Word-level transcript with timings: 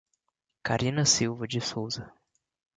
Carina 0.63 1.05
Silva 1.05 1.45
de 1.47 1.59
Souza 1.61 2.11